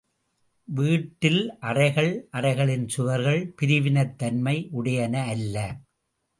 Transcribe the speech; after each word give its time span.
வீட்டில் 0.67 1.57
அறைகள் 1.59 2.27
அறைகளின் 2.31 2.87
சுவர்கள் 2.87 3.53
பிரிவினைத் 3.61 4.17
தன்மை 4.17 4.69
உடையன 4.71 5.23
அல்ல. 5.27 5.55